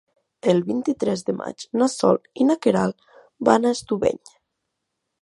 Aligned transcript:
El 0.53 0.61
vint-i-tres 0.69 1.25
de 1.27 1.35
maig 1.41 1.67
na 1.81 1.89
Sol 1.97 2.19
i 2.41 2.49
na 2.51 2.57
Queralt 2.65 3.09
van 3.51 3.67
a 3.73 3.79
Estubeny. 3.79 4.23